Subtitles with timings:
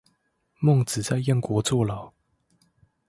[0.57, 2.11] 孟子在燕國坐牢